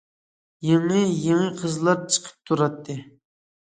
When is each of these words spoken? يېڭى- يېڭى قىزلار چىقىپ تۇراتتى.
يېڭى- 0.67 1.03
يېڭى 1.27 1.53
قىزلار 1.61 2.05
چىقىپ 2.11 2.37
تۇراتتى. 2.53 3.03